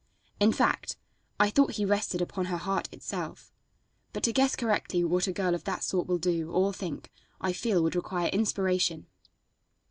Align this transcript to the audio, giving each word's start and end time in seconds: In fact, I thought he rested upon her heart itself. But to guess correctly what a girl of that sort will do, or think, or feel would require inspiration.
In 0.39 0.51
fact, 0.51 0.97
I 1.39 1.51
thought 1.51 1.73
he 1.73 1.85
rested 1.85 2.23
upon 2.23 2.45
her 2.45 2.57
heart 2.57 2.89
itself. 2.91 3.51
But 4.13 4.23
to 4.23 4.33
guess 4.33 4.55
correctly 4.55 5.03
what 5.03 5.27
a 5.27 5.31
girl 5.31 5.53
of 5.53 5.63
that 5.65 5.83
sort 5.83 6.07
will 6.07 6.17
do, 6.17 6.49
or 6.51 6.73
think, 6.73 7.11
or 7.39 7.53
feel 7.53 7.83
would 7.83 7.95
require 7.95 8.29
inspiration. 8.29 9.05